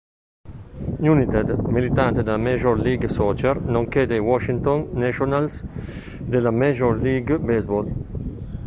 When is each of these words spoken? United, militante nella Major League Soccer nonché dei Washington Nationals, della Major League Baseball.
United, 0.99 1.51
militante 1.67 2.23
nella 2.23 2.35
Major 2.37 2.75
League 2.75 3.07
Soccer 3.07 3.61
nonché 3.61 4.07
dei 4.07 4.17
Washington 4.17 4.89
Nationals, 4.93 5.63
della 6.23 6.49
Major 6.49 6.99
League 6.99 7.37
Baseball. 7.37 7.93